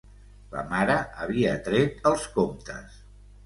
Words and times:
La 0.53 0.63
mare 0.71 0.95
havia 1.25 1.53
tret 1.69 2.11
els 2.15 2.27
comptes. 2.41 3.01